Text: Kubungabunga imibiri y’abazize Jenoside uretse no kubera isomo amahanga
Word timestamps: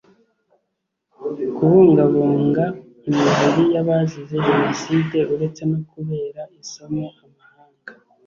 Kubungabunga 1.55 2.63
imibiri 3.09 3.63
y’abazize 3.73 4.35
Jenoside 4.47 5.17
uretse 5.33 5.61
no 5.71 5.79
kubera 5.91 6.41
isomo 6.61 7.05
amahanga 7.25 7.91